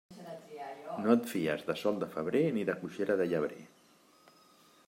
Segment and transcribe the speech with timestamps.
[1.03, 3.63] No et fies de sol de febrer ni de coixera de llebrer.